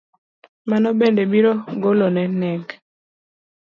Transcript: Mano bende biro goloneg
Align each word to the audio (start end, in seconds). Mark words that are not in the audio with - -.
Mano 0.69 0.87
bende 0.99 1.23
biro 1.31 1.53
goloneg 1.83 2.63